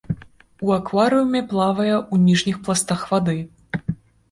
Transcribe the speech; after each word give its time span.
У 0.69 0.71
акварыуме 0.77 1.41
плавае 1.51 1.95
ў 2.13 2.31
ніжніх 2.31 2.57
пластах 2.65 3.07
вады. 3.13 3.39